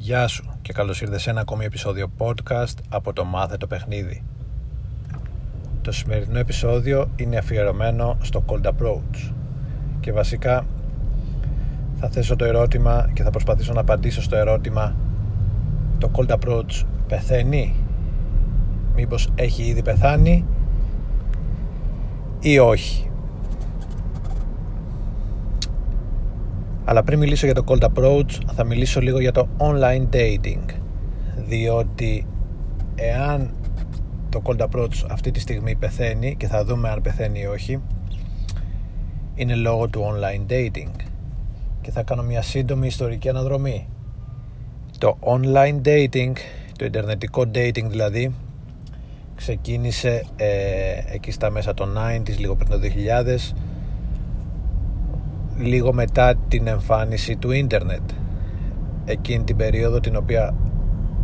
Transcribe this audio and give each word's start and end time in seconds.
Γεια 0.00 0.26
σου 0.26 0.44
και 0.62 0.72
καλώς 0.72 1.00
ήρθες 1.00 1.22
σε 1.22 1.30
ένα 1.30 1.40
ακόμη 1.40 1.64
επεισόδιο 1.64 2.10
podcast 2.18 2.74
από 2.88 3.12
το 3.12 3.24
Μάθε 3.24 3.56
το 3.56 3.66
Παιχνίδι. 3.66 4.22
Το 5.82 5.92
σημερινό 5.92 6.38
επεισόδιο 6.38 7.10
είναι 7.16 7.36
αφιερωμένο 7.36 8.16
στο 8.20 8.44
Cold 8.46 8.66
Approach 8.66 9.32
και 10.00 10.12
βασικά 10.12 10.66
θα 12.00 12.08
θέσω 12.08 12.36
το 12.36 12.44
ερώτημα 12.44 13.10
και 13.12 13.22
θα 13.22 13.30
προσπαθήσω 13.30 13.72
να 13.72 13.80
απαντήσω 13.80 14.22
στο 14.22 14.36
ερώτημα 14.36 14.96
το 15.98 16.10
Cold 16.14 16.38
Approach 16.38 16.84
πεθαίνει; 17.08 17.74
Μήπως 18.94 19.28
έχει 19.34 19.62
ήδη 19.62 19.82
πεθάνει 19.82 20.44
ή 22.40 22.58
όχι; 22.58 23.07
Αλλά 26.88 27.02
πριν 27.02 27.18
μιλήσω 27.18 27.46
για 27.46 27.54
το 27.54 27.64
cold 27.66 27.82
approach 27.82 28.38
θα 28.54 28.64
μιλήσω 28.64 29.00
λίγο 29.00 29.20
για 29.20 29.32
το 29.32 29.48
online 29.58 30.14
dating. 30.14 30.64
Διότι 31.36 32.26
εάν 32.94 33.50
το 34.28 34.42
cold 34.44 34.66
approach 34.68 35.06
αυτή 35.10 35.30
τη 35.30 35.40
στιγμή 35.40 35.74
πεθαίνει 35.74 36.36
και 36.36 36.46
θα 36.46 36.64
δούμε 36.64 36.88
αν 36.88 37.02
πεθαίνει 37.02 37.40
ή 37.40 37.46
όχι 37.46 37.80
είναι 39.34 39.54
λόγω 39.54 39.88
του 39.88 40.00
online 40.12 40.52
dating. 40.52 40.90
Και 41.80 41.90
θα 41.90 42.02
κάνω 42.02 42.22
μια 42.22 42.42
σύντομη 42.42 42.86
ιστορική 42.86 43.28
αναδρομή. 43.28 43.88
Το 44.98 45.18
online 45.20 45.80
dating 45.88 46.32
το 46.78 46.84
ιντερνετικό 46.84 47.42
dating 47.54 47.84
δηλαδή 47.88 48.34
ξεκίνησε 49.34 50.24
ε, 50.36 50.48
εκεί 51.06 51.30
στα 51.30 51.50
μέσα 51.50 51.74
των 51.74 51.96
90s 51.98 52.38
λίγο 52.38 52.56
πριν 52.56 52.70
το 52.70 52.78
2000 52.80 53.54
λίγο 55.58 55.92
μετά 55.92 56.34
την 56.48 56.66
εμφάνιση 56.66 57.36
του 57.36 57.50
ίντερνετ. 57.50 58.10
Εκείνη 59.04 59.44
την 59.44 59.56
περίοδο 59.56 60.00
την 60.00 60.16
οποία, 60.16 60.54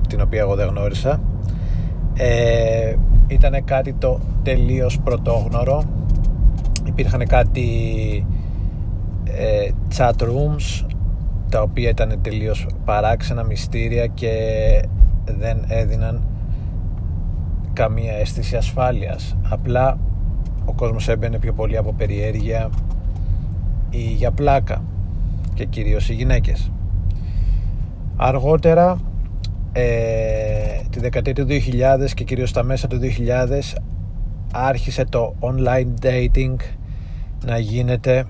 την 0.09 0.21
οποία 0.21 0.41
εγώ 0.41 0.55
δεν 0.55 0.69
γνώρισα. 0.69 1.21
Ε, 2.15 2.95
ήταν 3.27 3.65
κάτι 3.65 3.93
το 3.93 4.21
τελείως 4.43 5.01
πρωτόγνωρο. 5.01 5.85
Υπήρχαν 6.85 7.27
κάτι 7.27 7.67
ε, 9.25 9.69
chat 9.97 10.23
rooms 10.23 10.87
τα 11.49 11.63
οποία 11.63 11.89
ήταν 11.89 12.19
τελείως 12.23 12.67
παράξενα 12.85 13.43
μυστήρια 13.43 14.07
και 14.07 14.33
δεν 15.25 15.65
έδιναν 15.67 16.23
καμία 17.73 18.13
αίσθηση 18.13 18.57
ασφάλειας. 18.57 19.37
Απλά 19.49 19.99
ο 20.65 20.73
κόσμος 20.73 21.09
έμπαινε 21.09 21.39
πιο 21.39 21.53
πολύ 21.53 21.77
από 21.77 21.93
περιέργεια 21.93 22.71
ή 23.95 24.01
για 24.01 24.31
πλάκα 24.31 24.85
και 25.55 25.65
κυρίως 25.65 26.09
οι 26.09 26.15
γυναίκες. 26.15 26.71
Αργότερα 28.17 29.01
ε, 29.73 30.81
τη 30.91 31.01
δεκαετία 31.01 31.35
του 31.35 31.47
2000 31.49 32.11
και 32.15 32.25
κυρίως 32.25 32.49
στα 32.49 32.63
μέσα 32.63 32.87
του 32.87 32.99
2000 33.01 33.79
άρχισε 34.53 35.05
το 35.05 35.35
online 35.41 36.07
dating 36.07 36.57
να 37.45 37.59
γίνεται 37.59 38.27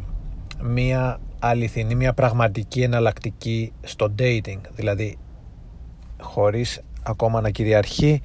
μια 0.63 1.21
αληθινή, 1.39 1.95
μια 1.95 2.13
πραγματική 2.13 2.83
εναλλακτική 2.83 3.73
στο 3.83 4.15
dating. 4.19 4.61
Δηλαδή 4.75 5.17
χωρίς 6.21 6.81
ακόμα 7.03 7.41
να 7.41 7.51
κυριαρχεί 7.51 8.21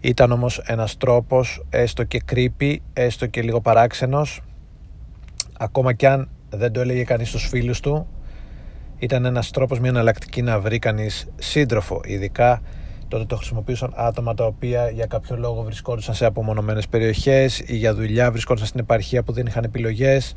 ήταν 0.00 0.32
όμως 0.32 0.58
ένας 0.58 0.96
τρόπος 0.96 1.64
έστω 1.70 2.04
και 2.04 2.22
creepy, 2.32 2.76
έστω 2.92 3.26
και 3.26 3.42
λίγο 3.42 3.60
παράξενος 3.60 4.40
ακόμα 5.58 5.92
κι 5.92 6.06
αν 6.06 6.28
δεν 6.50 6.72
το 6.72 6.80
έλεγε 6.80 7.04
κανείς 7.04 7.28
στους 7.28 7.46
φίλους 7.48 7.80
του. 7.80 8.06
Ήταν 8.98 9.24
ένας 9.24 9.50
τρόπος 9.50 9.80
μια 9.80 9.90
εναλλακτική 9.90 10.42
να 10.42 10.60
βρει 10.60 10.78
κανείς 10.78 11.26
σύντροφο 11.38 12.00
ειδικά 12.04 12.62
τότε 13.10 13.24
το 13.24 13.36
χρησιμοποιούσαν 13.36 13.92
άτομα 13.96 14.34
τα 14.34 14.44
οποία 14.44 14.90
για 14.90 15.06
κάποιο 15.06 15.36
λόγο 15.36 15.62
βρισκόντουσαν 15.62 16.14
σε 16.14 16.24
απομονωμένες 16.24 16.88
περιοχές 16.88 17.58
ή 17.58 17.76
για 17.76 17.94
δουλειά 17.94 18.30
βρισκόντουσαν 18.30 18.68
στην 18.68 18.80
επαρχία 18.80 19.22
που 19.22 19.32
δεν 19.32 19.46
είχαν 19.46 19.64
επιλογές. 19.64 20.34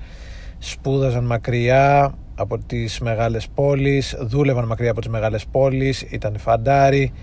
Σπούδαζαν 0.57 1.23
μακριά 1.23 2.13
από 2.35 2.57
τις 2.57 2.99
μεγάλες 2.99 3.47
πόλεις 3.53 4.15
δούλευαν 4.19 4.65
μακριά 4.65 4.91
από 4.91 4.99
τις 4.99 5.09
μεγάλες 5.09 5.45
πόλεις 5.51 6.01
ήταν 6.01 6.37
φαντάροι. 6.37 7.13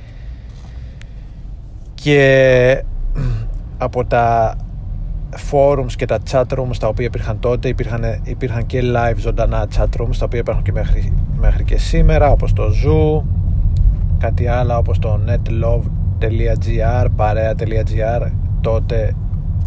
Και 1.94 2.84
από 3.78 4.04
τα 4.04 4.56
forums 5.50 5.92
και 5.96 6.06
τα 6.06 6.18
chat 6.30 6.44
rooms 6.44 6.76
τα 6.78 6.88
οποία 6.88 7.06
υπήρχαν 7.06 7.38
τότε 7.40 7.68
υπήρχαν, 7.68 8.20
υπήρχαν 8.22 8.66
και 8.66 8.80
live 8.84 9.16
ζωντανά 9.16 9.68
chat 9.76 10.00
rooms 10.00 10.16
τα 10.18 10.24
οποία 10.24 10.38
υπάρχουν 10.38 10.64
και 10.64 10.72
μέχρι, 10.72 11.12
μέχρι 11.38 11.64
και 11.64 11.78
σήμερα 11.78 12.30
όπως 12.30 12.52
το 12.52 12.64
Zoo 12.84 13.22
κάτι 14.18 14.46
άλλο 14.46 14.76
όπως 14.76 14.98
το 14.98 15.20
netlove.gr 15.26 17.06
παρέα.gr 17.16 18.30
τότε 18.60 19.14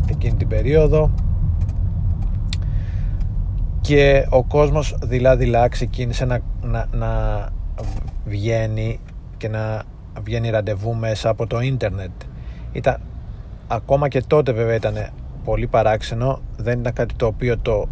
εκείνη 0.10 0.36
την 0.36 0.48
περίοδο. 0.48 1.12
Και 3.82 4.26
ο 4.30 4.44
κόσμος 4.44 4.96
δειλά 5.04 5.36
δειλά 5.36 5.68
ξεκίνησε 5.68 6.26
να, 6.26 6.40
να, 6.62 6.86
να 6.92 7.10
βγαίνει 8.26 9.00
και 9.38 9.48
να 9.48 9.84
βγαίνει 10.24 10.50
ραντεβού 10.50 10.96
μέσα 10.96 11.30
από 11.30 11.48
το 11.48 11.60
ίντερνετ. 11.60 12.12
Ήταν 12.72 13.00
ακόμα 13.68 14.08
και 14.08 14.22
τότε 14.28 14.52
βέβαια 14.52 14.76
ήταν 14.76 14.96
πολύ 15.44 15.68
παράξενο. 15.68 16.40
Δεν 16.58 16.80
ήταν 16.80 16.94
κάτι 16.94 17.14
το 17.16 17.26
οποίο 17.26 17.58
το 17.58 17.88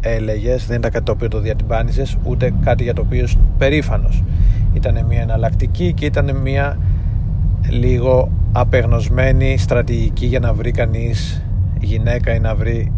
έλεγες 0.00 0.66
δεν 0.66 0.78
ήταν 0.78 0.90
κάτι 0.90 1.04
το 1.04 1.12
οποίο 1.12 1.28
το 1.28 1.38
διατυμπάνιζες 1.38 2.16
ούτε 2.22 2.52
κάτι 2.64 2.82
για 2.82 2.94
το 2.94 3.00
οποίο 3.00 3.24
είσαι 3.24 3.38
περήφανος. 3.58 4.22
Ήταν 4.72 5.04
μια 5.08 5.20
εναλλακτική 5.20 5.92
και 5.92 6.04
ήταν 6.04 6.36
μια 6.36 6.78
λίγο 7.68 8.30
απεγνωσμένη 8.52 9.56
στρατηγική 9.58 10.26
για 10.26 10.40
να 10.40 10.52
βρει 10.52 10.70
κανείς 10.70 11.44
γυναίκα 11.80 12.34
ή 12.34 12.40
να 12.40 12.54
βρει 12.54 12.92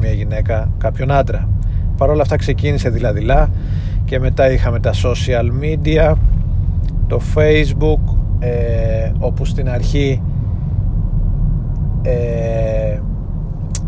μια 0.00 0.12
γυναίκα 0.12 0.70
κάποιον 0.78 1.10
άντρα. 1.10 1.48
Παρ' 1.96 2.10
όλα 2.10 2.22
αυτά 2.22 2.36
ξεκίνησε 2.36 2.90
δηλαδή 2.90 3.26
και 4.04 4.18
μετά 4.18 4.52
είχαμε 4.52 4.80
τα 4.80 4.92
social 4.92 5.50
media 5.62 6.14
το 7.06 7.20
facebook 7.34 8.14
ε, 8.38 9.12
όπου 9.18 9.44
στην 9.44 9.68
αρχή 9.68 10.22
ε, 12.02 12.79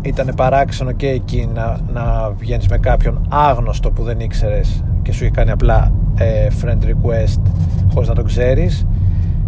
ήταν 0.03 0.33
παράξενο 0.35 0.91
και 0.91 1.07
εκεί 1.07 1.49
να, 1.53 1.77
να 1.93 2.31
βγαίνεις 2.37 2.67
με 2.67 2.77
κάποιον 2.77 3.25
άγνωστο 3.29 3.91
που 3.91 4.03
δεν 4.03 4.19
ήξερες 4.19 4.83
και 5.01 5.11
σου 5.11 5.23
είχε 5.23 5.33
κάνει 5.33 5.51
απλά 5.51 5.91
ε, 6.15 6.47
friend 6.61 6.83
request 6.85 7.41
χωρίς 7.93 8.09
να 8.09 8.15
το 8.15 8.23
ξέρεις. 8.23 8.87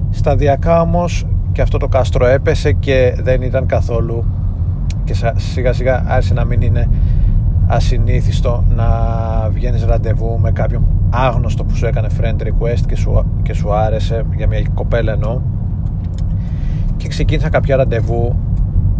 Σταδιακά 0.09 0.81
όμως 0.81 1.25
και 1.51 1.61
αυτό 1.61 1.77
το 1.77 1.87
κάστρο 1.87 2.25
έπεσε 2.25 2.71
και 2.71 3.15
δεν 3.21 3.41
ήταν 3.41 3.65
καθόλου 3.65 4.25
και 5.03 5.13
σιγά 5.35 5.73
σιγά 5.73 6.03
άρχισε 6.07 6.33
να 6.33 6.45
μην 6.45 6.61
είναι 6.61 6.89
ασυνήθιστο 7.67 8.63
να 8.75 8.87
βγαίνεις 9.49 9.85
ραντεβού 9.85 10.39
με 10.39 10.51
κάποιον 10.51 10.83
άγνωστο 11.09 11.63
που 11.63 11.75
σου 11.75 11.85
έκανε 11.85 12.07
friend 12.19 12.41
request 12.41 12.81
και 12.87 12.95
σου, 12.95 13.25
και 13.43 13.53
σου 13.53 13.73
άρεσε 13.73 14.25
για 14.35 14.47
μια 14.47 14.61
κοπέλα 14.73 15.11
εννοώ. 15.11 15.39
Και 16.97 17.07
ξεκίνησα 17.07 17.49
κάποια 17.49 17.75
ραντεβού 17.75 18.35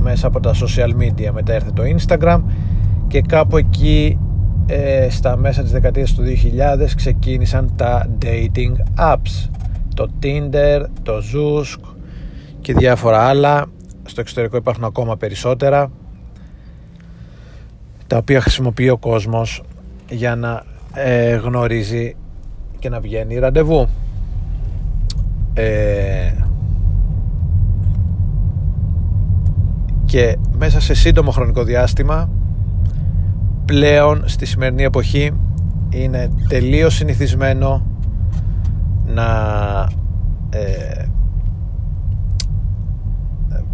μέσα 0.05 0.27
από 0.27 0.39
τα 0.39 0.53
social 0.53 1.01
media. 1.01 1.31
Μετά 1.33 1.53
έρθε 1.53 1.71
το 1.71 1.83
Instagram 1.97 2.41
και 3.07 3.21
κάπου 3.21 3.57
εκεί 3.57 4.19
ε, 4.65 5.07
στα 5.09 5.37
μέσα 5.37 5.61
της 5.61 5.71
δεκαετίας 5.71 6.13
του 6.13 6.23
2000 6.23 6.87
ξεκίνησαν 6.95 7.73
τα 7.75 8.09
dating 8.25 9.03
apps. 9.13 9.49
Το 9.95 10.09
Tinder, 10.23 10.85
το 11.03 11.13
Zoosk 11.33 11.95
και 12.61 12.73
διάφορα 12.73 13.19
άλλα. 13.19 13.65
Στο 14.05 14.21
εξωτερικό 14.21 14.57
υπάρχουν 14.57 14.83
ακόμα 14.83 15.17
περισσότερα 15.17 15.91
τα 18.07 18.17
οποία 18.17 18.41
χρησιμοποιεί 18.41 18.89
ο 18.89 18.97
κόσμος 18.97 19.63
για 20.09 20.35
να 20.35 20.63
ε, 20.93 21.35
γνωρίζει 21.35 22.15
και 22.79 22.89
να 22.89 22.99
βγαίνει 22.99 23.35
ραντεβού. 23.35 23.87
Ε, 25.53 26.31
και 30.15 30.37
μέσα 30.57 30.79
σε 30.79 30.93
σύντομο 30.93 31.31
χρονικό 31.31 31.63
διάστημα 31.63 32.29
πλέον 33.65 34.27
στη 34.27 34.45
σημερινή 34.45 34.83
εποχή 34.83 35.31
είναι 35.89 36.29
τελείως 36.47 36.95
συνηθισμένο 36.95 37.85
να 39.05 39.27
ε, 40.49 41.05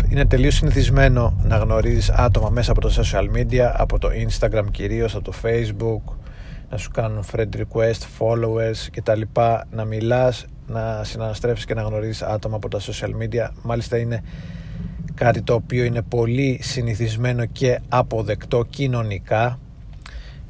είναι 0.10 0.26
τελείως 0.26 0.56
συνηθισμένο 0.56 1.34
να 1.44 1.58
γνωρίζεις 1.58 2.10
άτομα 2.10 2.50
μέσα 2.50 2.72
από 2.72 2.82
το 2.82 2.94
social 2.96 3.38
media 3.38 3.72
από 3.74 4.00
το 4.00 4.10
Instagram 4.28 4.66
κυρίως, 4.72 5.16
από 5.16 5.24
το 5.24 5.34
Facebook 5.44 6.14
να 6.70 6.78
σου 6.78 6.92
κάνουν 6.92 7.24
friend 7.32 7.56
request, 7.56 8.02
followers 8.20 8.88
και 8.92 9.02
τα 9.02 9.16
λοιπά 9.16 9.68
να 9.72 9.86
μιλάς, 9.86 10.46
να 10.68 11.04
συναναστρέφεις 11.04 11.66
και 11.66 11.74
να 11.74 11.82
γνωρίζεις 11.82 12.22
άτομα 12.22 12.56
από 12.56 12.68
τα 12.68 12.80
social 12.80 13.12
media. 13.24 13.50
Μάλιστα 13.62 13.98
είναι 13.98 14.22
κάτι 15.24 15.42
το 15.42 15.54
οποίο 15.54 15.84
είναι 15.84 16.02
πολύ 16.02 16.60
συνηθισμένο 16.62 17.46
και 17.46 17.80
αποδεκτό 17.90 18.66
κοινωνικά. 18.70 19.60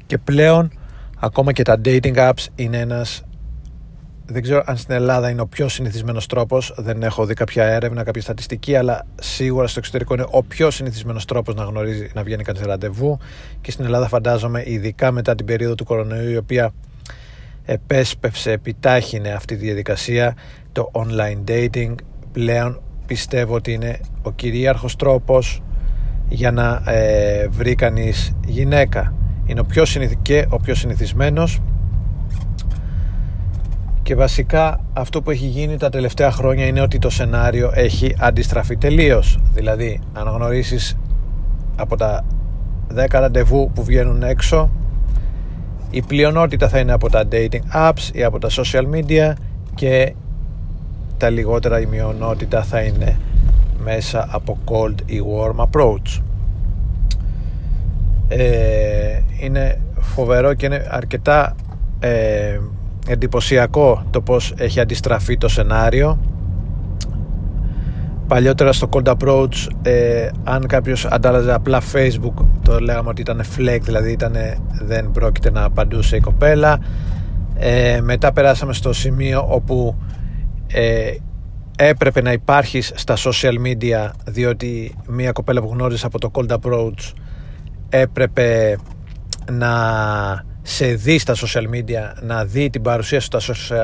Και 0.06 0.18
πλέον 0.18 0.72
ακόμα 1.18 1.52
και 1.52 1.62
τα 1.62 1.80
dating 1.84 2.16
apps 2.16 2.46
είναι 2.54 2.78
ένας 2.78 3.22
δεν 4.26 4.42
ξέρω 4.42 4.62
αν 4.66 4.76
στην 4.76 4.94
Ελλάδα 4.94 5.30
είναι 5.30 5.40
ο 5.40 5.46
πιο 5.46 5.68
συνηθισμένος 5.68 6.26
τρόπος 6.26 6.74
δεν 6.76 7.02
έχω 7.02 7.26
δει 7.26 7.34
κάποια 7.34 7.64
έρευνα, 7.64 8.02
κάποια 8.02 8.22
στατιστική 8.22 8.76
αλλά 8.76 9.06
σίγουρα 9.20 9.66
στο 9.66 9.78
εξωτερικό 9.78 10.14
είναι 10.14 10.26
ο 10.30 10.42
πιο 10.42 10.70
συνηθισμένος 10.70 11.24
τρόπος 11.24 11.54
να 11.54 11.64
γνωρίζει 11.64 12.10
να 12.14 12.22
βγαίνει 12.22 12.42
κανείς 12.42 12.62
ραντεβού. 12.62 13.18
Και 13.60 13.70
στην 13.70 13.84
Ελλάδα 13.84 14.08
φαντάζομαι 14.08 14.62
ειδικά 14.66 15.10
μετά 15.10 15.34
την 15.34 15.46
περίοδο 15.46 15.74
του 15.74 15.84
κορονοϊού 15.84 16.30
η 16.30 16.36
οποία 16.36 16.72
επέσπευσε, 17.64 18.50
επιτάχυνε 18.50 19.32
αυτή 19.32 19.56
τη 19.56 19.64
διαδικασία 19.64 20.36
το 20.72 20.90
online 20.92 21.50
dating 21.50 21.94
πλέον 22.32 22.82
πιστεύω 23.06 23.54
ότι 23.54 23.72
είναι 23.72 24.00
ο 24.22 24.30
κυρίαρχος 24.30 24.96
τρόπος 24.96 25.62
για 26.28 26.52
να 26.52 26.82
ε, 26.86 27.48
βρει 27.48 27.74
κανείς 27.74 28.36
γυναίκα 28.46 29.14
είναι 29.46 29.60
ο 29.60 29.64
πιο 29.64 29.84
και 30.22 30.46
ο 30.48 30.56
πιο 30.56 30.74
συνηθισμένος 30.74 31.60
και 34.02 34.14
βασικά 34.14 34.80
αυτό 34.92 35.22
που 35.22 35.30
έχει 35.30 35.46
γίνει 35.46 35.76
τα 35.76 35.88
τελευταία 35.88 36.30
χρόνια 36.30 36.66
είναι 36.66 36.80
ότι 36.80 36.98
το 36.98 37.10
σενάριο 37.10 37.70
έχει 37.74 38.14
αντιστραφεί 38.18 38.76
τελείως. 38.76 39.38
Δηλαδή, 39.54 40.00
αν 40.12 40.28
γνωρίσεις 40.28 40.96
από 41.76 41.96
τα 41.96 42.24
10 42.94 43.06
ραντεβού 43.10 43.70
που 43.74 43.84
βγαίνουν 43.84 44.22
έξω, 44.22 44.70
η 45.90 46.02
πλειονότητα 46.02 46.68
θα 46.68 46.78
είναι 46.78 46.92
από 46.92 47.10
τα 47.10 47.24
dating 47.32 47.60
apps 47.74 48.10
ή 48.12 48.24
από 48.24 48.38
τα 48.38 48.48
social 48.50 48.84
media 48.94 49.32
και 49.74 50.14
τα 51.22 51.30
λιγότερα 51.30 51.80
η 51.80 51.86
μειονότητα 51.86 52.62
θα 52.62 52.80
είναι 52.80 53.18
μέσα 53.84 54.28
από 54.30 54.58
cold 54.64 54.94
ή 55.06 55.20
warm 55.36 55.64
approach. 55.64 56.22
Ε, 58.28 59.20
είναι 59.40 59.80
φοβερό 60.00 60.54
και 60.54 60.66
είναι 60.66 60.86
αρκετά 60.90 61.54
ε, 62.00 62.58
εντυπωσιακό 63.06 64.02
το 64.10 64.20
πως 64.20 64.54
έχει 64.56 64.80
αντιστραφεί 64.80 65.38
το 65.38 65.48
σενάριο 65.48 66.18
παλιότερα 68.26 68.72
στο 68.72 68.88
cold 68.92 69.14
approach 69.16 69.66
ε, 69.82 70.28
αν 70.44 70.66
κάποιος 70.66 71.04
αντάλλαζε 71.04 71.52
απλά 71.52 71.80
facebook 71.92 72.44
το 72.62 72.78
λέγαμε 72.78 73.08
ότι 73.08 73.20
ήταν 73.20 73.42
flag 73.56 73.78
δηλαδή 73.82 74.12
ήταν, 74.12 74.36
δεν 74.72 75.10
πρόκειται 75.10 75.50
να 75.50 75.64
απαντούσε 75.64 76.16
η 76.16 76.20
κοπέλα 76.20 76.78
ε, 77.54 78.00
μετά 78.00 78.32
περάσαμε 78.32 78.72
στο 78.72 78.92
σημείο 78.92 79.46
όπου 79.48 79.96
ε, 80.72 81.14
έπρεπε 81.76 82.22
να 82.22 82.32
υπάρχεις 82.32 82.92
στα 82.94 83.16
social 83.16 83.54
media 83.66 84.10
διότι 84.24 84.96
μια 85.06 85.32
κοπέλα 85.32 85.60
που 85.62 85.68
γνώριζες 85.72 86.04
από 86.04 86.18
το 86.18 86.30
cold 86.34 86.58
approach 86.58 87.12
έπρεπε 87.88 88.78
να 89.50 89.70
σε 90.62 90.86
δει 90.86 91.18
στα 91.18 91.34
social 91.34 91.74
media, 91.74 92.22
να 92.22 92.44
δει 92.44 92.70
την 92.70 92.82
παρουσία 92.82 93.20
σου 93.20 93.28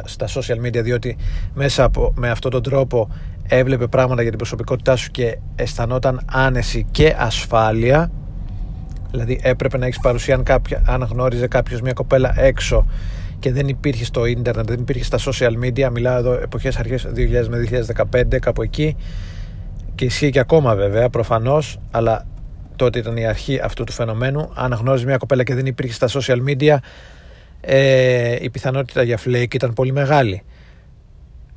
στα 0.05 0.27
social 0.27 0.67
media 0.67 0.83
διότι 0.83 1.17
μέσα 1.55 1.85
από, 1.85 2.13
με 2.17 2.31
αυτόν 2.31 2.51
τον 2.51 2.63
τρόπο 2.63 3.11
έβλεπε 3.49 3.87
πράγματα 3.87 4.21
για 4.21 4.31
την 4.31 4.39
προσωπικότητά 4.39 4.97
σου 4.97 5.11
και 5.11 5.39
αισθανόταν 5.57 6.21
άνεση 6.33 6.87
και 6.91 7.15
ασφάλεια. 7.19 8.11
Δηλαδή 9.11 9.41
έπρεπε 9.43 9.79
να 9.79 9.87
έχεις 9.87 10.01
παρουσία 10.01 10.35
αν, 10.35 10.43
κάποια, 10.43 10.83
αν 10.87 11.03
γνώριζε 11.11 11.47
κάποιος 11.47 11.81
μια 11.81 11.93
κοπέλα 11.93 12.41
έξω 12.41 12.87
και 13.39 13.53
δεν 13.53 13.69
υπήρχε 13.69 14.05
στο 14.05 14.25
ίντερνετ, 14.25 14.67
δεν 14.67 14.81
υπήρχε 14.81 15.05
στα 15.05 15.19
social 15.19 15.65
media 15.65 15.89
μιλάω 15.93 16.19
εδώ 16.19 16.33
εποχές 16.33 16.77
αρχές 16.77 17.07
2000 17.17 17.47
με 17.49 17.69
2015 18.13 18.39
κάπου 18.39 18.63
εκεί 18.63 18.97
και 19.95 20.05
ισχύει 20.05 20.31
και 20.31 20.39
ακόμα 20.39 20.75
βέβαια 20.75 21.09
προφανώς 21.09 21.79
αλλά 21.91 22.27
τότε 22.79 22.99
ήταν 22.99 23.17
η 23.17 23.27
αρχή 23.27 23.61
αυτού 23.63 23.85
του 23.85 23.93
φαινομένου. 23.93 24.51
Αν 24.55 24.73
γνώριζε 24.73 25.05
μια 25.05 25.17
κοπέλα 25.17 25.43
και 25.43 25.55
δεν 25.55 25.67
υπήρχε 25.67 25.93
στα 25.93 26.09
social 26.09 26.39
media, 26.49 26.77
ε, 27.61 28.37
η 28.41 28.51
πιθανότητα 28.51 29.03
για 29.03 29.19
flake 29.25 29.55
ήταν 29.55 29.73
πολύ 29.73 29.93
μεγάλη. 29.93 30.43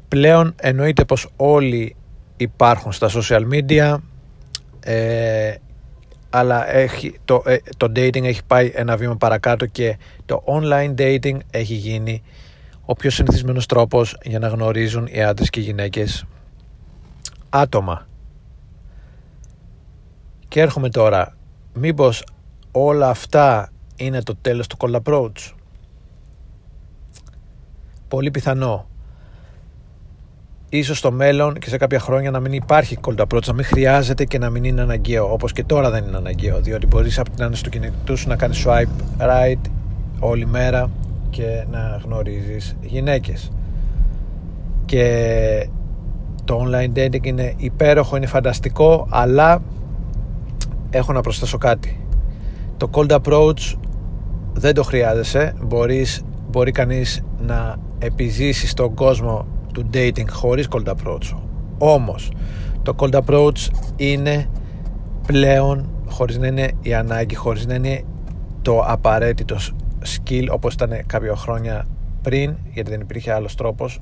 Πλέον 0.08 0.56
εννοείται 0.62 1.06
πως 1.06 1.30
όλοι 1.36 1.96
υπάρχουν 2.38 2.92
στα 2.92 3.10
social 3.10 3.42
media 3.52 3.98
ε, 4.80 5.54
αλλά 6.34 6.72
έχει, 6.76 7.20
το, 7.26 7.44
ε, 7.46 7.58
το 7.78 7.92
dating 7.96 8.24
έχει 8.24 8.42
πάει 8.48 8.72
ένα 8.74 8.98
βήμα 8.98 9.16
παρακάτω 9.16 9.66
και 9.66 9.98
το 10.26 10.44
online 10.46 10.96
dating 10.96 11.38
έχει 11.52 11.74
γίνει 11.74 12.24
ο 12.86 12.94
πιο 12.94 13.10
συνηθισμένος 13.10 13.66
τρόπος 13.66 14.18
για 14.24 14.40
να 14.40 14.48
γνωρίζουν 14.48 15.08
οι 15.12 15.24
άντρες 15.24 15.50
και 15.50 15.60
οι 15.60 15.64
γυναίκες 15.64 16.26
άτομα 17.50 18.08
και 20.52 20.62
έρχομαι 20.62 20.90
τώρα, 20.90 21.36
μήπως 21.74 22.24
όλα 22.72 23.10
αυτά 23.10 23.72
είναι 23.96 24.24
το 24.24 24.36
τέλος 24.36 24.68
του 24.68 24.78
cold 24.80 25.02
approach; 25.04 25.54
Πολύ 28.08 28.32
πιθανό. 28.32 28.88
Ίσως 30.74 30.98
στο 30.98 31.12
μέλλον 31.12 31.54
και 31.54 31.70
σε 31.70 31.78
κάποια 31.78 32.00
χρόνια 32.00 32.32
να 32.32 32.40
μην 32.40 32.54
υπάρχει 32.54 32.98
cold 33.02 33.26
approach, 33.26 33.46
να 33.46 33.54
μην 33.54 33.66
χρειάζεται 33.66 34.26
και 34.26 34.38
να 34.38 34.50
μην 34.50 34.64
είναι 34.64 34.82
αναγκαίο, 34.82 35.34
όπως 35.34 35.52
και 35.52 35.64
τώρα 35.64 35.90
δεν 35.90 36.04
είναι 36.04 36.18
αναγκαίο, 36.18 36.62
διότι 36.62 36.88
μπορείς 36.88 37.20
από 37.20 37.30
την 37.30 37.56
στο 37.56 37.70
κινητό 37.70 38.16
σου 38.16 38.28
να 38.28 38.36
κάνεις 38.36 38.66
swipe 38.68 39.20
right 39.20 39.70
όλη 40.20 40.46
μέρα 40.46 40.90
και 41.30 41.66
να 41.72 42.02
γνωρίζεις 42.04 42.76
γυναίκες. 42.82 43.52
Και 44.86 45.68
το 46.44 46.66
online 46.66 46.98
dating 46.98 47.26
είναι 47.26 47.54
υπέροχο, 47.58 48.16
είναι 48.18 48.26
φανταστικό, 48.26 49.08
αλλά 49.10 49.62
έχω 50.90 51.14
να 51.14 51.22
προσθέσω 51.22 51.58
κάτι. 51.58 52.06
Το 52.78 52.90
cold 52.92 53.20
approach 53.22 53.76
δεν 54.54 54.74
το 54.74 54.84
χρειάζεσαι. 54.84 55.54
Μπορείς, 55.64 56.22
μπορεί 56.52 56.72
κανείς 56.72 57.24
να 57.46 57.76
επιζήσει 58.00 58.68
στον 58.68 58.94
κόσμο 58.94 59.46
του 59.72 59.90
dating 59.94 60.30
χωρίς 60.30 60.68
cold 60.72 60.88
approach. 60.88 61.38
Όμως, 61.78 62.32
το 62.84 62.96
cold 62.98 63.22
approach 63.26 63.68
είναι 63.96 64.50
πλέον, 65.28 65.90
χωρίς 66.10 66.38
να 66.38 66.48
είναι 66.48 66.72
η 66.82 66.94
ανάγκη, 66.94 67.36
χωρίς 67.36 67.66
να 67.66 67.74
είναι 67.74 68.04
το 68.62 68.80
απαραίτητο 68.80 69.58
skill 70.06 70.48
όπως 70.50 70.74
ήταν 70.74 71.06
κάποια 71.06 71.36
χρόνια 71.36 71.88
πριν, 72.22 72.56
γιατί 72.74 72.90
δεν 72.90 73.00
υπήρχε 73.00 73.32
άλλος 73.32 73.56
τρόπος, 73.56 74.00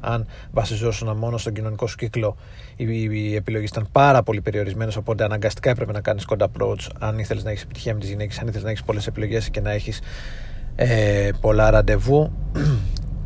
αν 0.00 0.26
βασιζόσουν 0.50 1.16
μόνο 1.16 1.38
στον 1.38 1.52
κοινωνικό 1.52 1.86
σου 1.86 1.96
κύκλο, 1.96 2.36
οι 2.76 3.34
επιλογές 3.34 3.68
ήταν 3.68 3.88
πάρα 3.92 4.22
πολύ 4.22 4.40
περιορισμένες. 4.40 4.96
Οπότε 4.96 5.24
αναγκαστικά 5.24 5.70
έπρεπε 5.70 5.92
να 5.92 6.00
κάνεις 6.00 6.24
κοντά 6.24 6.48
approach 6.50 6.86
αν 6.98 7.18
ήθελες 7.18 7.44
να 7.44 7.50
έχεις 7.50 7.62
επιτυχία 7.62 7.94
με 7.94 8.00
τις 8.00 8.08
γυναίκες, 8.08 8.38
αν 8.38 8.46
ήθελες 8.46 8.64
να 8.64 8.70
έχεις 8.70 8.82
πολλές 8.82 9.06
επιλογές 9.06 9.50
και 9.50 9.60
να 9.60 9.70
έχεις 9.70 10.00
ε, 10.76 11.30
πολλά 11.40 11.70
ραντεβού 11.70 12.32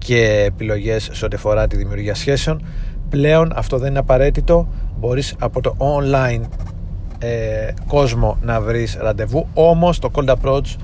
και 0.03 0.45
επιλογές 0.47 1.09
σε 1.13 1.25
ό,τι 1.25 1.37
αφορά 1.37 1.67
τη 1.67 1.77
δημιουργία 1.77 2.15
σχέσεων. 2.15 2.65
Πλέον 3.09 3.53
αυτό 3.57 3.79
δεν 3.79 3.91
είναι 3.91 3.99
απαραίτητο. 3.99 4.69
Μπορείς 4.99 5.35
από 5.39 5.61
το 5.61 5.77
online 5.79 6.41
ε, 7.19 7.73
κόσμο 7.87 8.39
να 8.43 8.61
βρεις 8.61 8.97
ραντεβού. 9.01 9.47
Όμως 9.55 9.99
το 9.99 10.11
cold 10.15 10.35
approach 10.35 10.77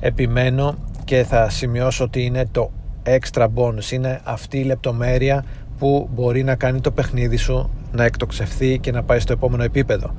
επιμένω 0.00 0.74
και 1.04 1.24
θα 1.24 1.50
σημειώσω 1.50 2.04
ότι 2.04 2.24
είναι 2.24 2.46
το 2.50 2.70
extra 3.02 3.46
bonus 3.54 3.90
είναι 3.90 4.20
αυτή 4.24 4.58
η 4.58 4.64
λεπτομέρεια 4.64 5.44
που 5.78 6.08
μπορεί 6.14 6.42
να 6.42 6.54
κάνει 6.54 6.80
το 6.80 6.90
παιχνίδι 6.90 7.36
σου 7.36 7.70
να 7.92 8.04
εκτοξευθεί 8.04 8.78
και 8.78 8.92
να 8.92 9.02
πάει 9.02 9.18
στο 9.18 9.32
επόμενο 9.32 9.62
επίπεδο 9.62 10.14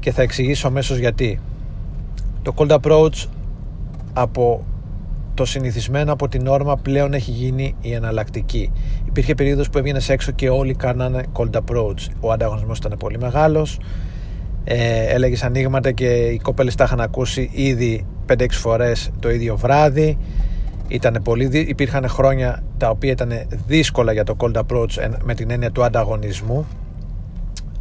και 0.00 0.12
θα 0.12 0.22
εξηγήσω 0.22 0.66
αμέσως 0.66 0.98
γιατί 0.98 1.40
το 2.42 2.54
cold 2.56 2.78
approach 2.80 3.26
από 4.12 4.64
το 5.40 5.46
συνηθισμένο 5.46 6.12
από 6.12 6.28
την 6.28 6.46
όρμα 6.46 6.76
πλέον 6.76 7.14
έχει 7.14 7.30
γίνει 7.30 7.74
η 7.80 7.92
εναλλακτική. 7.92 8.72
Υπήρχε 9.06 9.34
περίοδος 9.34 9.70
που 9.70 9.78
έβγαινες 9.78 10.08
έξω 10.08 10.32
και 10.32 10.48
όλοι 10.48 10.74
κάνανε 10.74 11.22
cold 11.32 11.50
approach. 11.50 12.08
Ο 12.20 12.32
ανταγωνισμός 12.32 12.78
ήταν 12.78 12.96
πολύ 12.98 13.18
μεγάλος. 13.18 13.80
Ε, 14.64 15.04
έλεγες 15.06 15.42
ανοίγματα 15.42 15.92
και 15.92 16.06
οι 16.06 16.38
κοπέλες 16.38 16.74
τα 16.74 16.84
είχαν 16.84 17.00
ακούσει 17.00 17.50
ήδη 17.52 18.06
5-6 18.26 18.46
φορές 18.50 19.10
το 19.20 19.30
ίδιο 19.30 19.56
βράδυ. 19.56 20.18
Ήταν 20.88 21.20
πολύ, 21.24 21.50
υπήρχαν 21.68 22.08
χρόνια 22.08 22.62
τα 22.76 22.90
οποία 22.90 23.10
ήταν 23.10 23.32
δύσκολα 23.66 24.12
για 24.12 24.24
το 24.24 24.36
cold 24.38 24.60
approach 24.60 25.08
με 25.24 25.34
την 25.34 25.50
έννοια 25.50 25.70
του 25.70 25.84
ανταγωνισμού. 25.84 26.66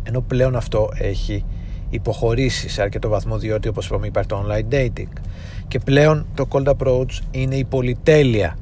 Ενώ 0.04 0.22
πλέον 0.22 0.56
αυτό 0.56 0.90
έχει 0.98 1.46
υποχωρήσει 1.90 2.70
σε 2.70 2.82
αρκετό 2.82 3.10
βαθμό 3.10 3.38
διότι 3.38 3.68
όπως 3.68 3.86
είπαμε 3.86 4.08
υπάρχει 4.08 4.30
το 4.30 4.46
online 4.48 4.74
dating 4.74 5.14
και 5.70 5.80
πλέον 5.80 6.26
το 6.34 6.48
cold 6.50 6.74
approach 6.78 7.20
είναι 7.32 7.56
η 7.56 7.64
πολυτέλεια. 7.64 8.58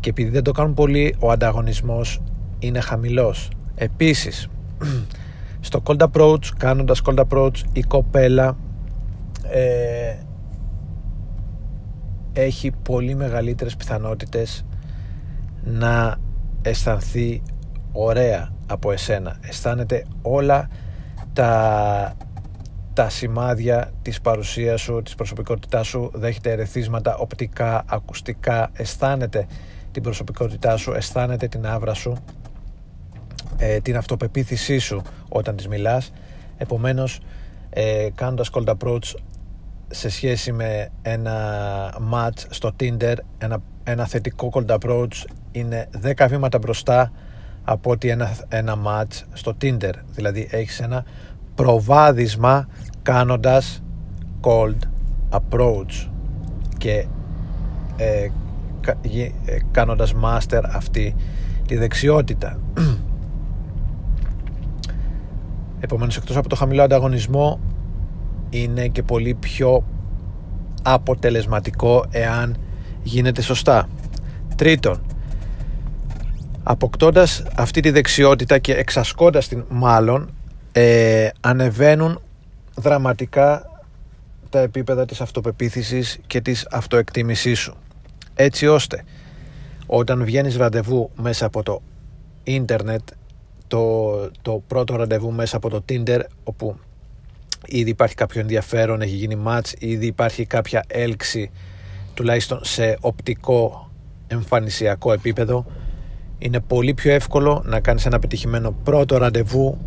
Και 0.00 0.10
επειδή 0.10 0.30
δεν 0.30 0.42
το 0.42 0.52
κάνουν 0.52 0.74
πολύ 0.74 1.16
ο 1.18 1.30
ανταγωνισμός 1.30 2.20
είναι 2.58 2.80
χαμηλός. 2.80 3.50
Επίσης 3.74 4.48
στο 5.60 5.82
cold 5.84 6.08
approach 6.08 6.46
κάνοντας 6.56 7.02
cold 7.04 7.24
approach 7.28 7.56
η 7.72 7.82
κοπέλα 7.82 8.56
ε, 9.50 10.14
έχει 12.32 12.70
πολύ 12.82 13.14
μεγαλύτερες 13.14 13.76
πιθανότητες 13.76 14.64
να 15.64 16.16
αισθανθεί 16.62 17.42
ωραία 17.92 18.52
από 18.66 18.92
εσένα. 18.92 19.36
Αισθάνεται 19.40 20.04
όλα 20.22 20.68
τα, 21.32 22.16
τα 22.94 23.08
σημάδια 23.08 23.92
της 24.02 24.20
παρουσίας 24.20 24.80
σου 24.80 25.02
της 25.02 25.14
προσωπικότητάς 25.14 25.86
σου 25.86 26.10
δέχεται 26.14 26.50
ερεθίσματα 26.50 27.16
οπτικά, 27.16 27.84
ακουστικά 27.86 28.70
αισθάνεται 28.72 29.46
την 29.90 30.02
προσωπικότητά 30.02 30.76
σου, 30.76 30.92
αισθάνεται 30.92 31.48
την 31.48 31.66
άβρα 31.66 31.94
σου, 31.94 32.16
ε, 33.56 33.80
την 33.80 33.96
αυτοπεποίθησή 33.96 34.78
σου 34.78 35.02
όταν 35.28 35.56
της 35.56 35.68
μιλάς. 35.68 36.12
Επομένως, 36.56 37.20
ε, 37.70 38.08
κάνοντας 38.14 38.50
cold 38.52 38.74
approach 38.74 39.14
σε 39.88 40.08
σχέση 40.08 40.52
με 40.52 40.88
ένα 41.02 41.34
match 42.12 42.44
στο 42.50 42.70
Tinder, 42.80 43.14
ένα, 43.38 43.62
ένα 43.84 44.06
θετικό 44.06 44.50
cold 44.54 44.78
approach 44.78 45.24
είναι 45.52 45.88
10 46.02 46.28
βήματα 46.28 46.58
μπροστά 46.58 47.12
από 47.64 47.90
ότι 47.90 48.08
ένα, 48.08 48.36
ένα 48.48 48.78
match 48.86 49.22
στο 49.32 49.56
Tinder. 49.60 49.92
Δηλαδή 50.10 50.48
έχεις 50.50 50.80
ένα 50.80 51.04
προβάδισμα 51.54 52.68
κάνοντας 53.02 53.82
cold 54.40 54.78
approach 55.30 56.08
και 56.78 57.06
ε, 57.96 58.28
ε, 59.44 59.58
κάνοντας 59.70 60.14
master 60.22 60.62
αυτή 60.72 61.14
τη 61.66 61.76
δεξιότητα. 61.76 62.58
Επομένως 65.80 66.16
εκτός 66.16 66.36
από 66.36 66.48
το 66.48 66.56
χαμηλό 66.56 66.82
ανταγωνισμό 66.82 67.60
είναι 68.50 68.88
και 68.88 69.02
πολύ 69.02 69.34
πιο 69.34 69.84
αποτελεσματικό 70.82 72.04
εάν 72.10 72.56
γίνεται 73.02 73.42
σωστά. 73.42 73.88
Τρίτον 74.56 75.00
αποκτώντας 76.62 77.42
αυτή 77.56 77.80
τη 77.80 77.90
δεξιότητα 77.90 78.58
και 78.58 78.74
εξασκώντας 78.74 79.48
την 79.48 79.64
μάλλον 79.68 80.30
ε, 80.76 81.28
ανεβαίνουν 81.40 82.20
δραματικά 82.76 83.70
τα 84.50 84.58
επίπεδα 84.58 85.04
της 85.04 85.20
αυτοπεποίθησης 85.20 86.18
και 86.26 86.40
της 86.40 86.66
αυτοεκτίμησής 86.70 87.58
σου. 87.58 87.76
Έτσι 88.34 88.66
ώστε 88.66 89.04
όταν 89.86 90.24
βγαίνεις 90.24 90.56
ραντεβού 90.56 91.10
μέσα 91.16 91.46
από 91.46 91.62
το 91.62 91.82
ίντερνετ 92.42 93.00
το, 93.66 94.12
το 94.42 94.62
πρώτο 94.66 94.96
ραντεβού 94.96 95.32
μέσα 95.32 95.56
από 95.56 95.68
το 95.68 95.84
Tinder 95.88 96.20
όπου 96.44 96.76
ήδη 97.66 97.90
υπάρχει 97.90 98.14
κάποιο 98.14 98.40
ενδιαφέρον, 98.40 99.00
έχει 99.00 99.14
γίνει 99.14 99.42
match, 99.46 99.72
ήδη 99.78 100.06
υπάρχει 100.06 100.46
κάποια 100.46 100.84
έλξη 100.86 101.50
τουλάχιστον 102.14 102.60
σε 102.64 102.96
οπτικό 103.00 103.90
εμφανισιακό 104.26 105.12
επίπεδο 105.12 105.66
είναι 106.38 106.60
πολύ 106.60 106.94
πιο 106.94 107.12
εύκολο 107.12 107.62
να 107.66 107.80
κάνεις 107.80 108.06
ένα 108.06 108.18
πετυχημένο 108.18 108.72
πρώτο 108.84 109.16
ραντεβού 109.16 109.78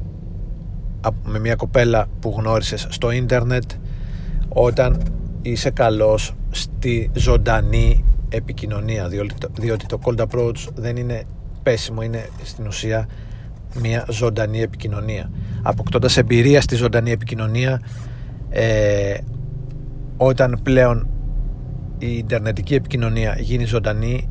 με 1.23 1.39
μια 1.39 1.55
κοπέλα 1.55 2.07
που 2.19 2.35
γνώρισες 2.37 2.87
στο 2.89 3.11
ίντερνετ 3.11 3.71
όταν 4.49 5.01
είσαι 5.41 5.69
καλός 5.69 6.33
στη 6.49 7.11
ζωντανή 7.13 8.03
επικοινωνία 8.29 9.07
διότι 9.07 9.33
το, 9.33 9.47
διότι 9.59 9.85
το 9.85 9.99
cold 10.03 10.25
approach 10.27 10.67
δεν 10.75 10.95
είναι 10.95 11.23
πέσιμο 11.63 12.01
είναι 12.01 12.29
στην 12.43 12.67
ουσία 12.67 13.07
μια 13.81 14.05
ζωντανή 14.09 14.61
επικοινωνία. 14.61 15.31
Αποκτώντας 15.61 16.17
εμπειρία 16.17 16.61
στη 16.61 16.75
ζωντανή 16.75 17.11
επικοινωνία 17.11 17.81
ε, 18.49 19.17
όταν 20.17 20.59
πλέον 20.63 21.07
η 21.97 22.17
ιντερνετική 22.17 22.75
επικοινωνία 22.75 23.35
γίνει 23.39 23.65
ζωντανή 23.65 24.29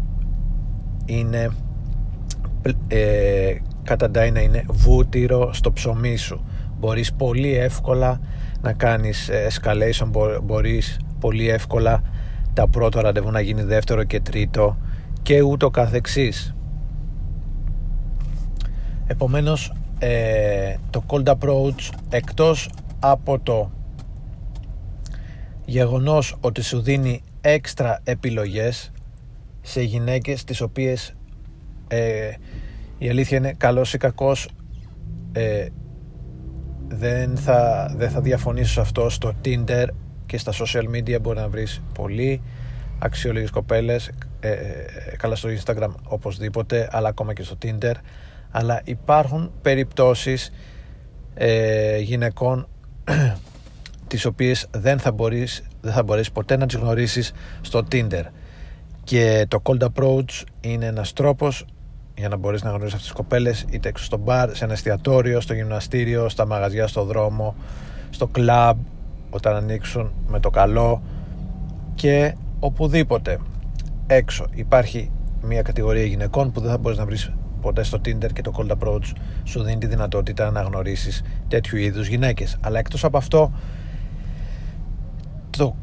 είναι 1.04 1.50
ε, 2.88 3.54
καταντάει 3.82 4.30
να 4.30 4.40
είναι 4.40 4.64
βούτυρο 4.68 5.52
στο 5.52 5.72
ψωμί 5.72 6.16
σου 6.16 6.44
μπορείς 6.78 7.12
πολύ 7.12 7.56
εύκολα 7.56 8.20
να 8.60 8.72
κάνεις 8.72 9.28
ε, 9.28 9.46
escalation 9.50 10.10
μπορείς 10.42 11.00
πολύ 11.20 11.48
εύκολα 11.48 12.02
τα 12.52 12.68
πρώτα 12.68 13.02
ραντεβού 13.02 13.30
να 13.30 13.40
γίνει 13.40 13.62
δεύτερο 13.62 14.04
και 14.04 14.20
τρίτο 14.20 14.76
και 15.22 15.42
ούτω 15.42 15.70
καθεξής. 15.70 16.54
Επομένως 19.06 19.72
ε, 19.98 20.74
το 20.90 21.04
cold 21.06 21.24
approach 21.24 21.90
εκτός 22.08 22.70
από 22.98 23.38
το 23.38 23.70
γεγονός 25.64 26.36
ότι 26.40 26.62
σου 26.62 26.80
δίνει 26.80 27.22
έξτρα 27.40 28.00
επιλογές 28.04 28.92
σε 29.60 29.82
γυναίκες 29.82 30.44
τις 30.44 30.60
οποίες 30.60 31.14
ε, 31.88 32.30
η 32.98 33.08
αλήθεια 33.08 33.36
είναι 33.36 33.52
καλός 33.56 33.94
ή 33.94 33.98
κακός 33.98 34.48
ε, 35.32 35.66
δεν 36.88 37.36
θα, 37.36 37.90
δεν 37.96 38.10
θα 38.10 38.20
διαφωνήσω 38.20 38.72
σε 38.72 38.80
αυτό 38.80 39.08
στο 39.08 39.32
Tinder 39.44 39.86
και 40.26 40.38
στα 40.38 40.52
social 40.52 40.84
media 40.94 41.20
μπορεί 41.20 41.38
να 41.38 41.48
βρεις 41.48 41.82
πολύ 41.94 42.42
αξιόλογες 42.98 43.50
κοπέλες 43.50 44.10
ε, 44.40 44.50
ε, 44.50 45.16
καλά 45.16 45.34
στο 45.34 45.48
Instagram 45.48 45.90
οπωσδήποτε 46.04 46.88
αλλά 46.90 47.08
ακόμα 47.08 47.32
και 47.32 47.42
στο 47.42 47.56
Tinder. 47.62 47.92
Αλλά 48.50 48.80
υπάρχουν 48.84 49.52
περιπτώσεις 49.62 50.52
ε, 51.34 51.98
γυναικών 51.98 52.68
τις 54.08 54.24
οποίες 54.24 54.66
δεν 54.70 54.98
θα, 54.98 55.12
μπορείς, 55.12 55.62
δεν 55.80 55.92
θα 55.92 56.02
μπορείς 56.02 56.30
ποτέ 56.30 56.56
να 56.56 56.66
τις 56.66 56.76
γνωρίσεις 56.76 57.32
στο 57.60 57.82
Tinder. 57.92 58.22
Και 59.04 59.46
το 59.48 59.62
cold 59.62 59.86
approach 59.86 60.42
είναι 60.60 60.86
ένας 60.86 61.12
τρόπος 61.12 61.64
για 62.16 62.28
να 62.28 62.36
μπορείς 62.36 62.62
να 62.62 62.70
γνωρίσεις 62.70 62.94
αυτές 62.94 63.08
τις 63.08 63.16
κοπέλες 63.16 63.64
είτε 63.70 63.88
έξω 63.88 64.04
στο 64.04 64.16
μπαρ, 64.16 64.54
σε 64.54 64.64
ένα 64.64 64.72
εστιατόριο, 64.72 65.40
στο 65.40 65.54
γυμναστήριο, 65.54 66.28
στα 66.28 66.46
μαγαζιά, 66.46 66.86
στο 66.86 67.04
δρόμο, 67.04 67.54
στο 68.10 68.26
κλαμπ 68.26 68.78
όταν 69.30 69.54
ανοίξουν 69.54 70.12
με 70.26 70.40
το 70.40 70.50
καλό 70.50 71.02
και 71.94 72.34
οπουδήποτε. 72.60 73.38
Έξω 74.06 74.46
υπάρχει 74.54 75.10
μια 75.42 75.62
κατηγορία 75.62 76.04
γυναικών 76.04 76.52
που 76.52 76.60
δεν 76.60 76.70
θα 76.70 76.78
μπορείς 76.78 76.98
να 76.98 77.04
βρεις 77.04 77.32
ποτέ 77.60 77.82
στο 77.82 77.98
Tinder 78.04 78.32
και 78.32 78.42
το 78.42 78.52
Cold 78.56 78.70
Approach. 78.70 79.12
Σου 79.44 79.62
δίνει 79.62 79.78
τη 79.78 79.86
δυνατότητα 79.86 80.50
να 80.50 80.62
γνωρίσεις 80.62 81.22
τέτοιου 81.48 81.76
είδους 81.78 82.06
γυναίκες. 82.06 82.56
Αλλά 82.60 82.78
εκτός 82.78 83.04
από 83.04 83.16
αυτό 83.16 83.52
το, 85.50 85.76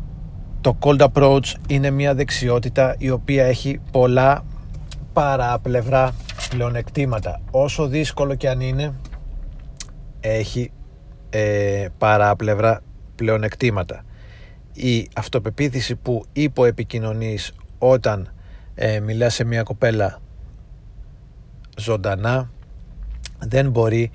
το 0.62 0.78
Cold 0.80 1.08
Approach 1.14 1.54
είναι 1.68 1.90
μια 1.90 2.16
δεξιότητα 2.16 2.96
η 2.98 3.10
οποία 3.10 3.46
έχει 3.46 3.80
πολλά 3.92 4.44
παραπλευρά 5.14 6.12
πλεονεκτήματα. 6.54 7.42
Όσο 7.52 7.88
δύσκολο 7.88 8.36
και 8.36 8.50
αν 8.50 8.60
είναι 8.60 8.94
έχει 10.20 10.72
ε, 11.30 11.88
παραπλευρά 11.98 12.82
πλεονεκτήματα. 13.16 14.04
Η 14.74 15.08
αυτοπεποίθηση 15.16 15.96
που 15.96 16.26
υποεπικοινωνείς 16.34 17.54
όταν 17.78 18.34
ε, 18.76 19.00
μιλάς 19.00 19.34
σε 19.34 19.44
μια 19.44 19.64
κοπέλα 19.64 20.20
ζωντανά 21.78 22.50
δεν 23.40 23.70
μπορεί 23.70 24.12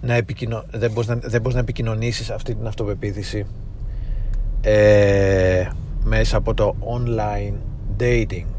να, 0.00 0.14
επικοινω... 0.14 0.64
δεν 0.70 0.90
μπορείς 0.90 1.08
να, 1.08 1.14
δεν 1.14 1.40
μπορείς 1.40 1.54
να 1.54 1.60
επικοινωνήσεις 1.60 2.30
αυτή 2.30 2.54
την 2.54 2.66
αυτοπεποίθηση 2.66 3.46
ε, 4.60 5.68
μέσα 6.04 6.36
από 6.36 6.54
το 6.54 6.76
online 6.80 7.54
dating 8.00 8.55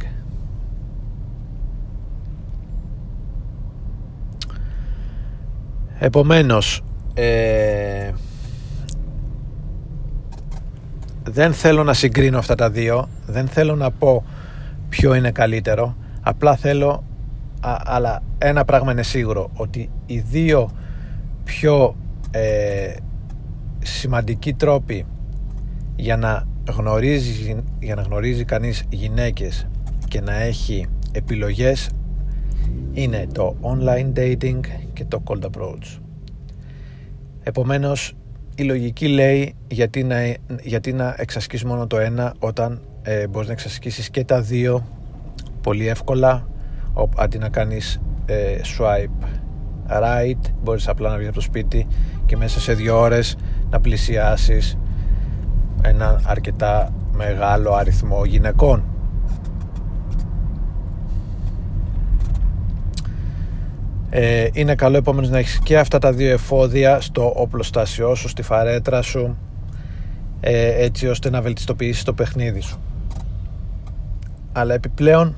επομένως 5.99 6.81
ε, 7.13 8.11
δεν 11.23 11.53
θέλω 11.53 11.83
να 11.83 11.93
συγκρίνω 11.93 12.37
αυτά 12.37 12.55
τα 12.55 12.69
δύο 12.69 13.09
δεν 13.25 13.47
θέλω 13.47 13.75
να 13.75 13.91
πω 13.91 14.23
ποιο 14.89 15.13
είναι 15.13 15.31
καλύτερο 15.31 15.95
απλά 16.21 16.55
θέλω 16.55 17.03
αλλά 17.85 18.23
ένα 18.37 18.65
πράγμα 18.65 18.91
είναι 18.91 19.03
σίγουρο 19.03 19.49
ότι 19.53 19.89
οι 20.05 20.19
δύο 20.19 20.71
πιο 21.43 21.95
ε, 22.31 22.95
σημαντικοί 23.79 24.53
τρόποι 24.53 25.05
για 25.95 26.17
να 26.17 26.47
γνωρίζει, 26.69 27.63
για 27.79 27.95
να 27.95 28.01
γνωρίζει 28.01 28.45
κανείς 28.45 28.83
γυναίκες 28.89 29.67
και 30.07 30.21
να 30.21 30.33
έχει 30.41 30.85
επιλογές 31.11 31.89
είναι 32.93 33.27
το 33.33 33.55
online 33.61 34.19
dating 34.19 34.59
και 34.97 35.05
το 35.05 35.23
cold 35.25 35.43
approach. 35.45 35.99
Επομένως 37.43 38.13
η 38.55 38.63
λογική 38.63 39.07
λέει 39.07 39.55
γιατί 39.67 40.03
να, 40.03 40.35
γιατί 40.61 40.93
να 40.93 41.15
εξασκείς 41.17 41.63
μόνο 41.63 41.87
το 41.87 41.97
ένα 41.97 42.33
όταν 42.39 42.81
ε, 43.01 43.27
μπορείς 43.27 43.47
να 43.47 43.53
εξασκήσεις 43.53 44.09
και 44.09 44.23
τα 44.23 44.41
δύο 44.41 44.87
πολύ 45.61 45.87
εύκολα 45.87 46.47
αντί 47.17 47.37
να 47.37 47.49
κάνεις 47.49 48.01
ε, 48.25 48.57
swipe 48.77 49.25
right 49.87 50.51
μπορείς 50.63 50.87
απλά 50.87 51.09
να 51.09 51.15
βγεις 51.15 51.27
από 51.27 51.35
το 51.35 51.41
σπίτι 51.41 51.87
και 52.25 52.37
μέσα 52.37 52.59
σε 52.59 52.73
δύο 52.73 52.99
ώρες 52.99 53.35
να 53.69 53.79
πλησιάσεις 53.79 54.77
ένα 55.81 56.21
αρκετά 56.25 56.93
μεγάλο 57.11 57.73
αριθμό 57.73 58.25
γυναικών 58.25 58.83
ε, 64.09 64.47
είναι 64.53 64.75
καλό 64.75 64.97
επόμενος 64.97 65.29
να 65.29 65.37
έχεις 65.37 65.59
και 65.63 65.77
αυτά 65.77 65.99
τα 65.99 66.11
δύο 66.11 66.31
εφόδια 66.31 67.01
στο 67.01 67.33
οπλοστάσιό 67.35 68.15
σου, 68.15 68.27
στη 68.27 68.41
φαρέτρα 68.41 69.01
σου 69.01 69.37
ε, 70.39 70.83
έτσι 70.83 71.07
ώστε 71.07 71.29
να 71.29 71.41
βελτιστοποιήσεις 71.41 72.03
το 72.03 72.13
παιχνίδι 72.13 72.59
σου. 72.59 72.79
Αλλά 74.51 74.73
επιπλέον 74.73 75.35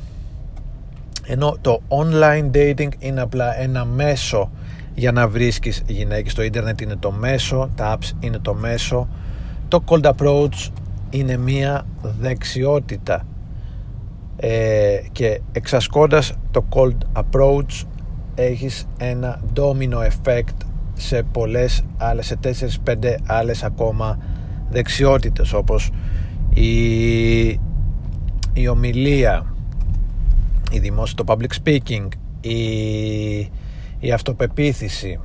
ενώ 1.25 1.57
το 1.61 1.81
online 1.87 2.51
dating 2.55 2.89
είναι 2.99 3.21
απλά 3.21 3.59
ένα 3.59 3.85
μέσο 3.85 4.51
για 4.95 5.11
να 5.11 5.27
βρίσκεις 5.27 5.83
γυναίκες 5.87 6.33
το 6.33 6.43
ίντερνετ 6.43 6.81
είναι 6.81 6.95
το 6.95 7.11
μέσο 7.11 7.69
τα 7.75 7.97
apps 7.97 8.11
είναι 8.19 8.39
το 8.39 8.53
μέσο 8.53 9.07
το 9.67 9.83
cold 9.87 10.11
approach 10.13 10.69
είναι 11.09 11.37
μία 11.37 11.85
δεξιότητα. 12.19 13.25
Ε, 14.35 14.97
και 15.11 15.41
εξασκώντας 15.51 16.33
το 16.51 16.65
cold 16.69 17.23
approach 17.23 17.85
έχεις 18.41 18.87
ένα 18.97 19.41
domino 19.55 19.97
effect 20.07 20.55
σε 20.93 21.23
πολλές 21.23 21.83
άλλες, 21.97 22.25
σε 22.25 22.39
4-5 22.85 23.15
άλλες 23.25 23.63
ακόμα 23.63 24.19
δεξιότητες 24.69 25.53
όπως 25.53 25.91
η, 26.53 27.47
η 28.53 28.67
ομιλία 28.69 29.53
η 30.71 30.79
δημόσια, 30.79 31.15
το 31.15 31.23
public 31.27 31.63
speaking 31.63 32.07
η, 32.41 32.59
η 33.99 34.11
αυτοπεποίθηση. 34.13 35.19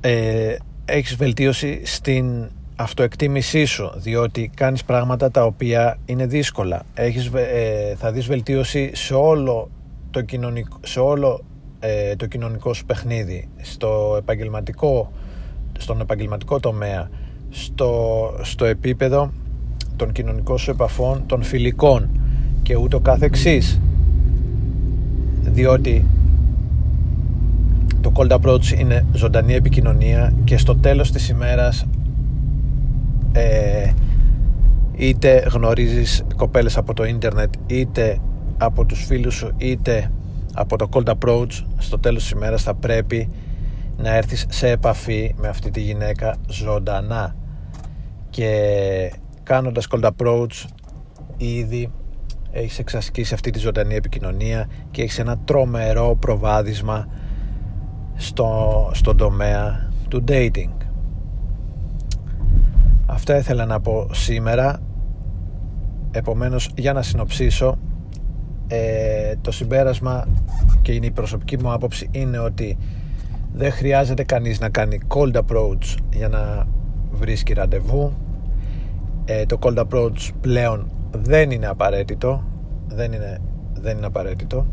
Ε, 0.00 0.56
έχεις 0.84 1.16
βελτίωση 1.16 1.80
στην 1.84 2.50
αυτοεκτίμησή 2.82 3.64
σου 3.64 3.92
διότι 3.96 4.50
κάνεις 4.54 4.84
πράγματα 4.84 5.30
τα 5.30 5.44
οποία 5.44 5.98
είναι 6.04 6.26
δύσκολα. 6.26 6.82
Έχεις, 6.94 7.30
ε, 7.34 7.94
θα 7.96 8.12
δεις 8.12 8.26
βελτίωση 8.26 8.90
σε 8.94 9.14
όλο 9.14 9.70
το 10.10 10.22
κοινωνικό, 10.22 10.76
σε 10.82 11.00
όλο, 11.00 11.40
ε, 11.80 12.16
το 12.16 12.26
κοινωνικό 12.26 12.74
σου 12.74 12.84
παιχνίδι. 12.84 13.48
Στο 13.60 14.14
επαγγελματικό 14.18 15.12
στον 15.78 16.00
επαγγελματικό 16.00 16.60
τομέα. 16.60 17.10
Στο, 17.50 17.90
στο 18.42 18.64
επίπεδο 18.64 19.32
των 19.96 20.12
κοινωνικών 20.12 20.58
σου 20.58 20.70
επαφών 20.70 21.26
των 21.26 21.42
φιλικών 21.42 22.08
και 22.62 22.76
ούτω 22.76 23.00
κάθε 23.00 23.24
εξής 23.24 23.80
διότι 25.42 26.06
το 28.00 28.12
cold 28.14 28.38
approach 28.38 28.78
είναι 28.78 29.04
ζωντανή 29.12 29.54
επικοινωνία 29.54 30.32
και 30.44 30.58
στο 30.58 30.76
τέλος 30.76 31.12
της 31.12 31.28
ημέρας 31.28 31.86
ε, 33.32 33.90
είτε 34.92 35.48
γνωρίζεις 35.52 36.24
κοπέλες 36.36 36.76
από 36.76 36.94
το 36.94 37.04
ίντερνετ 37.04 37.54
είτε 37.66 38.18
από 38.58 38.84
τους 38.84 39.04
φίλους 39.04 39.34
σου 39.34 39.52
είτε 39.56 40.10
από 40.54 40.76
το 40.76 40.88
cold 40.92 41.14
approach 41.14 41.64
στο 41.78 41.98
τέλος 41.98 42.22
της 42.22 42.30
ημέρας 42.30 42.62
θα 42.62 42.74
πρέπει 42.74 43.28
να 43.96 44.14
έρθεις 44.14 44.46
σε 44.48 44.70
επαφή 44.70 45.34
με 45.36 45.48
αυτή 45.48 45.70
τη 45.70 45.80
γυναίκα 45.80 46.36
ζωντανά. 46.48 47.36
Και 48.30 49.12
κάνοντας 49.42 49.86
cold 49.90 50.10
approach 50.10 50.64
ήδη 51.36 51.90
έχεις 52.50 52.78
εξασκήσει 52.78 53.34
αυτή 53.34 53.50
τη 53.50 53.58
ζωντανή 53.58 53.94
επικοινωνία 53.94 54.68
και 54.90 55.02
έχεις 55.02 55.18
ένα 55.18 55.38
τρομερό 55.38 56.16
προβάδισμα 56.20 57.08
στο, 58.14 58.90
στον 58.94 59.16
τομέα 59.16 59.90
του 60.08 60.24
dating 60.28 60.81
Αυτά 63.22 63.36
ήθελα 63.36 63.66
να 63.66 63.80
πω 63.80 64.08
σήμερα. 64.12 64.78
Επομένως 66.10 66.70
για 66.76 66.92
να 66.92 67.02
συνοψίσω 67.02 67.78
ε, 68.66 69.34
Το 69.40 69.52
συμπέρασμα 69.52 70.26
και 70.82 70.92
είναι 70.92 71.06
η 71.06 71.10
προσωπική 71.10 71.58
μου 71.58 71.72
άποψη 71.72 72.08
είναι 72.10 72.38
ότι 72.38 72.78
δεν 73.52 73.72
χρειάζεται 73.72 74.24
κανείς 74.24 74.60
να 74.60 74.68
κάνει 74.68 74.98
cold 75.08 75.36
approach 75.36 75.96
για 76.12 76.28
να 76.28 76.66
βρίσκει 77.12 77.52
ραντεβού. 77.52 78.12
Ε, 79.24 79.46
το 79.46 79.58
cold 79.60 79.78
approach 79.78 80.30
πλέον 80.40 80.90
δεν 81.10 81.50
είναι 81.50 81.66
απαραίτητο. 81.66 82.44
Δεν 82.88 83.12
είναι, 83.12 83.38
δεν 83.72 83.96
είναι 83.96 84.06
απαραίτητο. 84.06 84.66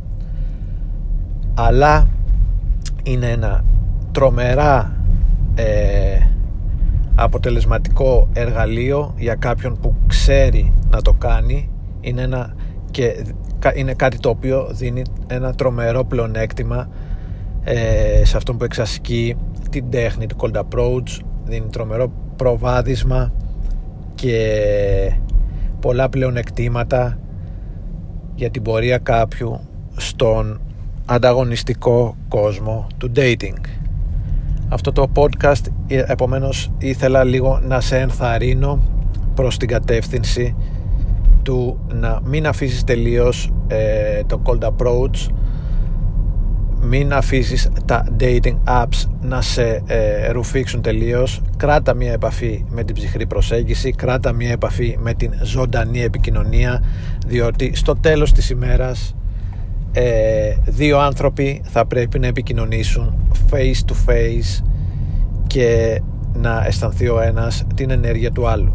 Αλλά 1.53 2.07
είναι 3.03 3.29
ένα 3.29 3.63
τρομερά 4.11 4.95
ε, 5.55 6.19
αποτελεσματικό 7.23 8.27
εργαλείο 8.33 9.13
για 9.17 9.35
κάποιον 9.35 9.79
που 9.79 9.95
ξέρει 10.07 10.73
να 10.89 11.01
το 11.01 11.13
κάνει. 11.13 11.69
Είναι, 12.01 12.21
ένα, 12.21 12.55
και 12.91 13.25
είναι 13.75 13.93
κάτι 13.93 14.19
το 14.19 14.29
οποίο 14.29 14.67
δίνει 14.71 15.01
ένα 15.27 15.53
τρομερό 15.53 16.03
πλεονέκτημα 16.03 16.89
ε, 17.63 18.25
σε 18.25 18.37
αυτόν 18.37 18.57
που 18.57 18.63
εξασκεί 18.63 19.35
την 19.69 19.89
τέχνη 19.89 20.25
του 20.25 20.35
cold 20.39 20.61
approach. 20.61 21.19
Δίνει 21.43 21.67
τρομερό 21.69 22.11
προβάδισμα 22.35 23.33
και 24.15 25.13
πολλά 25.79 26.09
πλεονεκτήματα 26.09 27.19
για 28.35 28.49
την 28.49 28.61
πορεία 28.61 28.97
κάποιου 28.97 29.59
στον 29.95 30.61
ανταγωνιστικό 31.05 32.15
κόσμο 32.27 32.87
του 32.97 33.11
dating 33.15 33.59
αυτό 34.69 34.91
το 34.91 35.11
podcast 35.15 35.65
ε, 35.87 36.03
επομένως 36.07 36.71
ήθελα 36.77 37.23
λίγο 37.23 37.59
να 37.63 37.81
σε 37.81 37.97
ενθαρρύνω 37.97 38.79
προς 39.33 39.57
την 39.57 39.67
κατεύθυνση 39.67 40.55
του 41.43 41.79
να 41.93 42.19
μην 42.23 42.47
αφήσεις 42.47 42.83
τελείως 42.83 43.51
ε, 43.67 44.23
το 44.23 44.41
cold 44.45 44.67
approach 44.67 45.29
μην 46.81 47.13
αφήσεις 47.13 47.69
τα 47.85 48.05
dating 48.19 48.57
apps 48.67 49.09
να 49.21 49.41
σε 49.41 49.83
ε, 49.85 50.31
ρουφήξουν 50.31 50.81
τελείως. 50.81 51.41
Κράτα 51.57 51.93
μια 51.93 52.11
επαφή 52.11 52.65
με 52.69 52.83
την 52.83 52.95
ψυχρή 52.95 53.27
προσέγγιση 53.27 53.91
κράτα 53.91 54.33
μια 54.33 54.51
επαφή 54.51 54.97
με 54.99 55.13
την 55.13 55.33
ζωντανή 55.43 56.01
επικοινωνία 56.01 56.83
διότι 57.27 57.75
στο 57.75 57.95
τέλος 57.95 58.31
της 58.31 58.49
ημέρας 58.49 59.15
ε, 59.91 60.55
δύο 60.65 60.99
άνθρωποι 60.99 61.61
θα 61.63 61.85
πρέπει 61.85 62.19
να 62.19 62.27
επικοινωνήσουν 62.27 63.15
face 63.51 63.91
to 63.91 64.09
face 64.09 64.63
και 65.47 66.01
να 66.33 66.65
αισθανθεί 66.65 67.07
ο 67.07 67.21
ένας 67.21 67.65
την 67.75 67.89
ενέργεια 67.89 68.31
του 68.31 68.47
άλλου. 68.47 68.73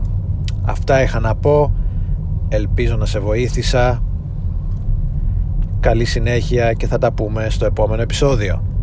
Αυτά 0.64 1.02
είχα 1.02 1.20
να 1.20 1.34
πω. 1.34 1.74
Ελπίζω 2.48 2.96
να 2.96 3.06
σε 3.06 3.18
βοήθησα. 3.18 4.02
Καλή 5.80 6.04
συνέχεια 6.04 6.72
και 6.72 6.86
θα 6.86 6.98
τα 6.98 7.12
πούμε 7.12 7.46
στο 7.50 7.66
επόμενο 7.66 8.02
επεισόδιο 8.02 8.73